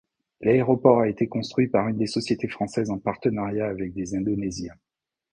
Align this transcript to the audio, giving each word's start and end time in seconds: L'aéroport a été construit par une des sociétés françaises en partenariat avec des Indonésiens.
L'aéroport 0.41 1.01
a 1.01 1.07
été 1.09 1.27
construit 1.27 1.67
par 1.67 1.87
une 1.87 1.97
des 1.99 2.07
sociétés 2.07 2.47
françaises 2.47 2.89
en 2.89 2.97
partenariat 2.97 3.67
avec 3.67 3.93
des 3.93 4.15
Indonésiens. 4.15 4.73